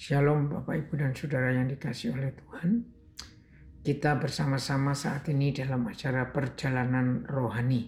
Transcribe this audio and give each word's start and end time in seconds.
Shalom 0.00 0.48
Bapak 0.48 0.80
Ibu 0.80 0.96
dan 0.96 1.12
Saudara 1.12 1.52
yang 1.52 1.68
dikasih 1.68 2.16
oleh 2.16 2.32
Tuhan. 2.32 2.88
Kita 3.84 4.16
bersama-sama 4.16 4.96
saat 4.96 5.28
ini 5.28 5.52
dalam 5.52 5.84
acara 5.84 6.32
perjalanan 6.32 7.28
rohani. 7.28 7.84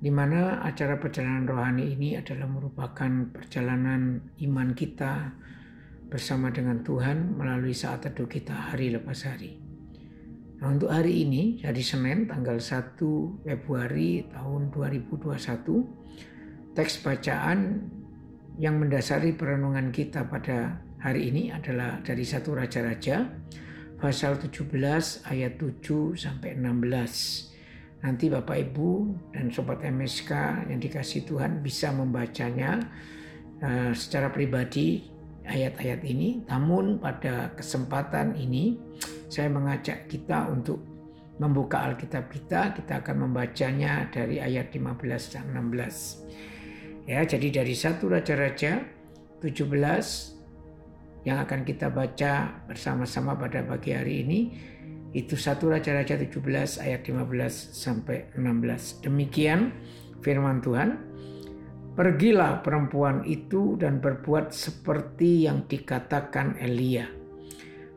Di 0.00 0.08
mana 0.08 0.64
acara 0.64 0.96
perjalanan 0.96 1.44
rohani 1.44 1.92
ini 1.92 2.16
adalah 2.16 2.48
merupakan 2.48 3.12
perjalanan 3.28 4.32
iman 4.40 4.72
kita 4.72 5.36
bersama 6.08 6.48
dengan 6.48 6.80
Tuhan 6.80 7.36
melalui 7.36 7.76
saat 7.76 8.08
teduh 8.08 8.24
kita 8.24 8.72
hari 8.72 8.88
lepas 8.88 9.28
hari. 9.28 9.60
Nah, 10.64 10.72
untuk 10.72 10.88
hari 10.88 11.28
ini, 11.28 11.60
hari 11.60 11.84
Senin 11.84 12.24
tanggal 12.24 12.56
1 12.56 13.44
Februari 13.44 14.24
tahun 14.32 14.72
2021, 14.72 16.72
teks 16.72 17.04
bacaan 17.04 17.99
yang 18.60 18.76
mendasari 18.76 19.32
perenungan 19.32 19.88
kita 19.88 20.28
pada 20.28 20.84
hari 21.00 21.32
ini 21.32 21.48
adalah 21.48 22.04
dari 22.04 22.28
satu 22.28 22.52
Raja-Raja 22.52 23.24
pasal 23.96 24.36
17 24.36 24.68
ayat 25.32 25.56
7 25.56 26.12
sampai 26.12 26.60
16. 26.60 28.04
Nanti 28.04 28.28
Bapak 28.28 28.56
Ibu 28.60 28.90
dan 29.32 29.48
Sobat 29.48 29.80
MSK 29.80 30.32
yang 30.68 30.76
dikasih 30.76 31.24
Tuhan 31.24 31.64
bisa 31.64 31.88
membacanya 31.88 32.84
uh, 33.64 33.96
secara 33.96 34.28
pribadi 34.28 35.08
ayat-ayat 35.48 36.04
ini. 36.04 36.44
Namun 36.44 37.00
pada 37.00 37.56
kesempatan 37.56 38.36
ini 38.36 38.76
saya 39.32 39.48
mengajak 39.48 40.04
kita 40.04 40.52
untuk 40.52 40.84
membuka 41.40 41.80
Alkitab 41.88 42.28
kita. 42.28 42.76
Kita 42.76 43.00
akan 43.00 43.24
membacanya 43.24 44.04
dari 44.12 44.36
ayat 44.36 44.68
15 44.68 45.32
dan 45.32 45.48
16. 45.56 46.49
Ya, 47.08 47.24
jadi 47.24 47.62
dari 47.62 47.72
satu 47.72 48.12
raja-raja 48.12 48.84
17 49.40 50.40
yang 51.24 51.40
akan 51.44 51.60
kita 51.64 51.92
baca 51.92 52.64
bersama-sama 52.68 53.36
pada 53.36 53.60
pagi 53.64 53.92
hari 53.92 54.24
ini 54.24 54.40
itu 55.10 55.34
satu 55.34 55.74
raja-raja 55.74 56.14
17 56.14 56.78
ayat 56.80 57.02
15 57.02 57.50
sampai 57.74 58.30
16. 58.38 59.02
Demikian 59.04 59.74
firman 60.22 60.62
Tuhan. 60.62 61.10
Pergilah 61.90 62.62
perempuan 62.62 63.26
itu 63.26 63.74
dan 63.76 63.98
berbuat 63.98 64.54
seperti 64.54 65.50
yang 65.50 65.66
dikatakan 65.66 66.56
Elia. 66.62 67.10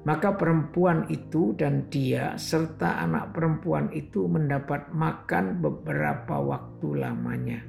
Maka 0.04 0.36
perempuan 0.36 1.08
itu 1.08 1.56
dan 1.56 1.88
dia 1.88 2.36
serta 2.36 3.00
anak 3.00 3.32
perempuan 3.32 3.88
itu 3.96 4.28
mendapat 4.28 4.92
makan 4.92 5.64
beberapa 5.64 6.36
waktu 6.44 6.88
lamanya. 7.00 7.64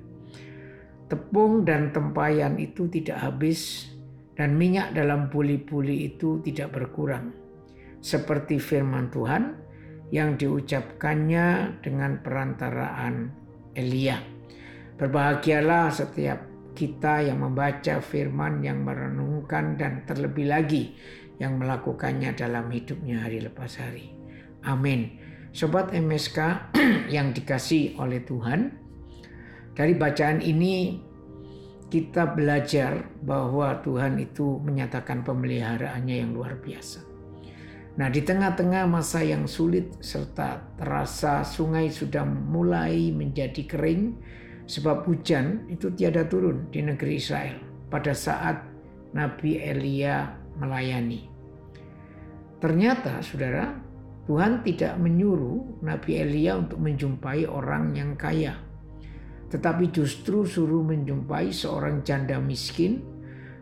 Tepung 1.04 1.68
dan 1.68 1.92
tempayan 1.92 2.56
itu 2.56 2.88
tidak 2.88 3.20
habis 3.20 3.92
dan 4.34 4.56
minyak 4.56 4.96
dalam 4.96 5.28
puli-puli 5.28 6.10
itu 6.10 6.40
tidak 6.42 6.74
berkurang. 6.74 7.36
Seperti 8.00 8.60
firman 8.60 9.08
Tuhan 9.12 9.64
yang 10.12 10.36
diucapkannya 10.36 11.80
dengan 11.80 12.20
perantaraan 12.20 13.32
Elia. 13.74 14.20
Berbahagialah 14.94 15.90
setiap 15.90 16.38
kita 16.74 17.22
yang 17.22 17.42
membaca 17.42 18.02
firman 18.02 18.62
yang 18.62 18.82
merenungkan 18.82 19.78
dan 19.78 20.02
terlebih 20.06 20.50
lagi 20.50 20.94
yang 21.38 21.58
melakukannya 21.58 22.34
dalam 22.34 22.70
hidupnya 22.70 23.26
hari 23.26 23.42
lepas 23.42 23.78
hari. 23.78 24.14
Amin. 24.66 25.18
Sobat 25.54 25.94
MSK 25.94 26.38
yang 27.14 27.30
dikasih 27.30 27.94
oleh 27.98 28.22
Tuhan, 28.26 28.74
dari 29.74 29.98
bacaan 29.98 30.38
ini 30.38 31.02
kita 31.90 32.34
belajar 32.34 33.06
bahwa 33.22 33.78
Tuhan 33.82 34.18
itu 34.22 34.62
menyatakan 34.62 35.26
pemeliharaannya 35.26 36.16
yang 36.26 36.30
luar 36.34 36.58
biasa. 36.58 37.02
Nah, 37.94 38.10
di 38.10 38.26
tengah-tengah 38.26 38.90
masa 38.90 39.22
yang 39.22 39.46
sulit 39.46 39.94
serta 40.02 40.74
terasa 40.74 41.46
sungai 41.46 41.94
sudah 41.94 42.26
mulai 42.26 43.14
menjadi 43.14 43.62
kering 43.66 44.18
sebab 44.66 45.06
hujan 45.06 45.70
itu 45.70 45.94
tiada 45.94 46.26
turun 46.26 46.66
di 46.74 46.82
negeri 46.82 47.22
Israel 47.22 47.58
pada 47.94 48.10
saat 48.10 48.58
Nabi 49.14 49.62
Elia 49.62 50.34
melayani. 50.58 51.30
Ternyata, 52.58 53.22
saudara, 53.22 53.70
Tuhan 54.26 54.66
tidak 54.66 54.98
menyuruh 54.98 55.78
Nabi 55.84 56.18
Elia 56.18 56.58
untuk 56.58 56.82
menjumpai 56.82 57.46
orang 57.46 57.94
yang 57.94 58.18
kaya 58.18 58.63
tetapi 59.52 59.92
justru 59.94 60.44
suruh 60.48 60.82
menjumpai 60.82 61.52
seorang 61.52 62.02
janda 62.02 62.40
miskin 62.40 63.14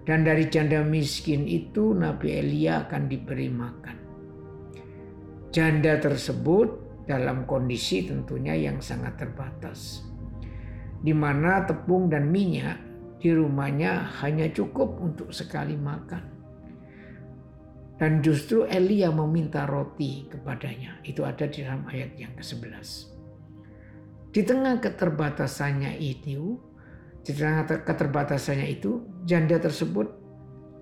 dan 0.03 0.27
dari 0.27 0.51
janda 0.51 0.83
miskin 0.83 1.47
itu 1.47 1.95
Nabi 1.95 2.43
Elia 2.43 2.87
akan 2.87 3.03
diberi 3.07 3.47
makan. 3.47 3.97
Janda 5.53 6.01
tersebut 6.01 6.83
dalam 7.07 7.45
kondisi 7.47 8.09
tentunya 8.09 8.57
yang 8.57 8.83
sangat 8.83 9.21
terbatas. 9.21 10.03
Di 11.03 11.13
mana 11.15 11.67
tepung 11.67 12.11
dan 12.11 12.31
minyak 12.31 12.79
di 13.23 13.31
rumahnya 13.31 14.11
hanya 14.23 14.51
cukup 14.51 14.99
untuk 14.99 15.31
sekali 15.31 15.79
makan. 15.79 16.25
Dan 18.01 18.19
justru 18.19 18.67
Elia 18.67 19.15
meminta 19.15 19.63
roti 19.69 20.27
kepadanya. 20.27 20.99
Itu 21.07 21.23
ada 21.23 21.47
di 21.47 21.63
dalam 21.63 21.87
ayat 21.87 22.19
yang 22.19 22.35
ke-11. 22.35 23.12
Di 24.33 24.41
tengah 24.49 24.81
keterbatasannya 24.81 26.01
itu, 26.01 26.57
di 27.21 27.33
tengah 27.37 27.69
keterbatasannya 27.69 28.65
itu, 28.65 29.05
janda 29.29 29.61
tersebut 29.61 30.09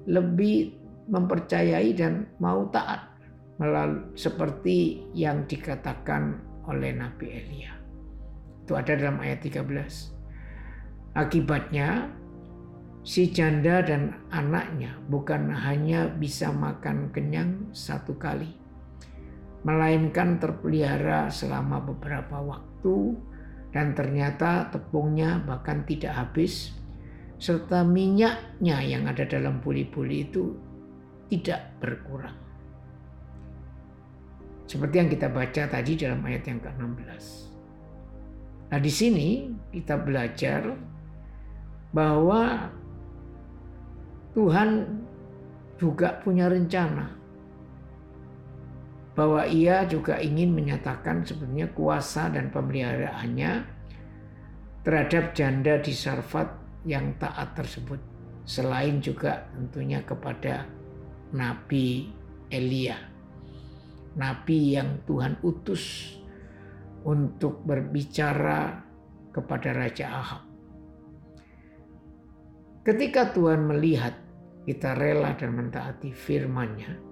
lebih 0.06 0.78
mempercayai 1.10 1.90
dan 1.98 2.30
mau 2.38 2.70
taat 2.70 3.10
melalui 3.58 4.14
seperti 4.14 5.04
yang 5.12 5.44
dikatakan 5.50 6.38
oleh 6.70 6.94
Nabi 6.94 7.26
Elia. 7.26 7.74
Itu 8.64 8.78
ada 8.78 8.94
dalam 8.94 9.18
ayat 9.18 9.42
13. 9.42 10.14
Akibatnya 11.18 12.06
si 13.02 13.34
janda 13.34 13.82
dan 13.82 14.14
anaknya 14.30 14.94
bukan 15.10 15.50
hanya 15.50 16.06
bisa 16.06 16.54
makan 16.54 17.10
kenyang 17.10 17.66
satu 17.74 18.14
kali, 18.14 18.54
melainkan 19.66 20.38
terpelihara 20.38 21.26
selama 21.28 21.82
beberapa 21.82 22.38
waktu 22.38 23.18
dan 23.70 23.94
ternyata 23.94 24.70
tepungnya 24.74 25.38
bahkan 25.46 25.86
tidak 25.86 26.14
habis 26.14 26.74
serta 27.40 27.86
minyaknya 27.86 28.82
yang 28.84 29.08
ada 29.08 29.24
dalam 29.24 29.62
puli-puli 29.64 30.28
itu 30.28 30.52
tidak 31.30 31.72
berkurang. 31.78 32.36
Seperti 34.66 34.94
yang 35.02 35.10
kita 35.10 35.26
baca 35.30 35.62
tadi 35.66 35.98
dalam 35.98 36.22
ayat 36.22 36.46
yang 36.46 36.60
ke-16. 36.62 37.24
Nah, 38.70 38.78
di 38.78 38.92
sini 38.92 39.28
kita 39.74 39.98
belajar 39.98 40.62
bahwa 41.90 42.70
Tuhan 44.30 44.70
juga 45.74 46.22
punya 46.22 46.46
rencana 46.46 47.10
bahwa 49.14 49.42
ia 49.46 49.82
juga 49.90 50.22
ingin 50.22 50.54
menyatakan 50.54 51.26
sebenarnya 51.26 51.74
kuasa 51.74 52.30
dan 52.30 52.48
pemeliharaannya 52.54 53.52
terhadap 54.86 55.34
janda 55.36 55.76
di 55.82 55.92
Sarfat 55.92 56.48
yang 56.86 57.18
taat 57.20 57.52
tersebut. 57.58 58.00
Selain 58.46 59.02
juga 59.02 59.50
tentunya 59.52 60.00
kepada 60.02 60.64
Nabi 61.36 62.10
Elia. 62.48 62.98
Nabi 64.16 64.74
yang 64.74 65.06
Tuhan 65.06 65.38
utus 65.46 66.16
untuk 67.06 67.62
berbicara 67.62 68.82
kepada 69.30 69.70
Raja 69.70 70.06
Ahab. 70.10 70.42
Ketika 72.82 73.30
Tuhan 73.30 73.70
melihat 73.70 74.16
kita 74.66 74.96
rela 74.98 75.36
dan 75.36 75.54
mentaati 75.54 76.10
firman-Nya, 76.10 77.09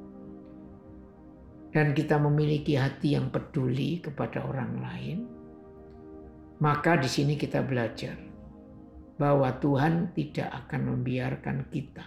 dan 1.73 1.93
kita 1.93 2.17
memiliki 2.17 2.81
hati 2.81 3.13
yang 3.13 3.29
peduli 3.29 4.01
kepada 4.01 4.41
orang 4.45 4.81
lain, 4.81 5.19
maka 6.59 6.97
di 6.97 7.07
sini 7.07 7.37
kita 7.37 7.61
belajar 7.61 8.17
bahwa 9.21 9.51
Tuhan 9.59 10.15
tidak 10.15 10.49
akan 10.65 10.95
membiarkan 10.95 11.69
kita. 11.69 12.07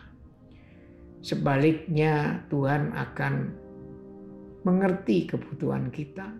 Sebaliknya, 1.22 2.42
Tuhan 2.50 2.98
akan 2.98 3.34
mengerti 4.66 5.30
kebutuhan 5.30 5.94
kita, 5.94 6.34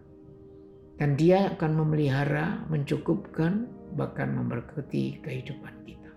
dan 0.98 1.18
Dia 1.18 1.54
akan 1.54 1.72
memelihara, 1.86 2.66
mencukupkan, 2.70 3.70
bahkan 3.94 4.34
memberkati 4.34 5.22
kehidupan 5.22 5.76
kita. 5.86 6.12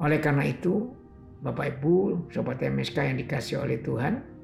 Oleh 0.00 0.20
karena 0.22 0.48
itu, 0.48 0.92
Bapak 1.42 1.78
Ibu, 1.78 2.28
Sobat 2.32 2.62
MSK 2.62 2.96
yang 3.12 3.18
dikasih 3.20 3.60
oleh 3.60 3.80
Tuhan, 3.82 4.37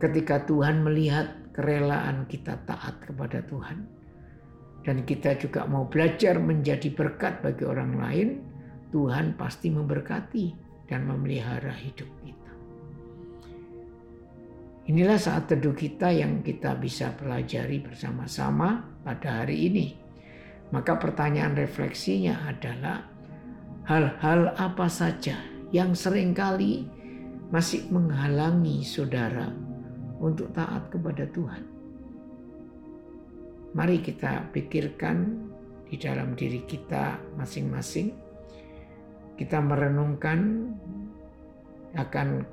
ketika 0.00 0.48
Tuhan 0.48 0.80
melihat 0.80 1.52
kerelaan 1.52 2.24
kita 2.24 2.56
taat 2.64 3.04
kepada 3.04 3.44
Tuhan 3.44 3.84
dan 4.80 5.04
kita 5.04 5.36
juga 5.36 5.68
mau 5.68 5.84
belajar 5.92 6.40
menjadi 6.40 6.88
berkat 6.88 7.44
bagi 7.44 7.68
orang 7.68 8.00
lain, 8.00 8.28
Tuhan 8.90 9.36
pasti 9.36 9.68
memberkati 9.68 10.46
dan 10.88 11.04
memelihara 11.04 11.76
hidup 11.76 12.08
kita. 12.24 12.52
Inilah 14.88 15.20
saat 15.20 15.46
teduh 15.46 15.76
kita 15.76 16.10
yang 16.10 16.40
kita 16.40 16.74
bisa 16.80 17.12
pelajari 17.14 17.78
bersama-sama 17.84 18.82
pada 19.04 19.44
hari 19.44 19.68
ini. 19.70 19.86
Maka 20.72 20.96
pertanyaan 20.96 21.54
refleksinya 21.54 22.48
adalah 22.48 23.04
hal-hal 23.84 24.54
apa 24.56 24.86
saja 24.88 25.38
yang 25.70 25.94
sering 25.94 26.32
kali 26.32 26.88
masih 27.50 27.86
menghalangi 27.90 28.82
saudara 28.86 29.69
untuk 30.20 30.52
taat 30.52 30.92
kepada 30.92 31.24
Tuhan. 31.32 31.64
Mari 33.72 34.04
kita 34.04 34.50
pikirkan 34.52 35.48
di 35.88 35.96
dalam 35.96 36.36
diri 36.36 36.62
kita 36.68 37.18
masing-masing. 37.34 38.12
Kita 39.34 39.58
merenungkan 39.58 40.68
akan 41.96 42.44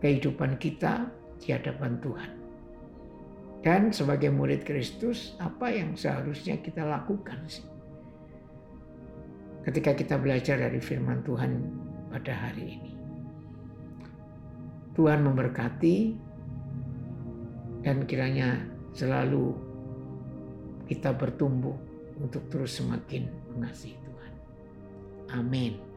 kehidupan 0.00 0.56
kita 0.56 1.06
di 1.38 1.52
hadapan 1.52 2.00
Tuhan. 2.00 2.30
Dan 3.60 3.92
sebagai 3.92 4.32
murid 4.32 4.64
Kristus, 4.64 5.36
apa 5.36 5.68
yang 5.68 5.92
seharusnya 5.92 6.56
kita 6.64 6.80
lakukan 6.80 7.44
sih? 7.44 7.66
Ketika 9.68 9.92
kita 9.92 10.16
belajar 10.16 10.56
dari 10.56 10.80
firman 10.80 11.20
Tuhan 11.20 11.68
pada 12.08 12.32
hari 12.32 12.80
ini. 12.80 12.92
Tuhan 14.96 15.20
memberkati 15.20 16.29
dan 17.80 18.04
kiranya 18.04 18.60
selalu 18.92 19.56
kita 20.90 21.14
bertumbuh 21.14 21.74
untuk 22.20 22.44
terus 22.52 22.76
semakin 22.76 23.30
mengasihi 23.56 23.96
Tuhan. 24.04 24.32
Amin. 25.40 25.89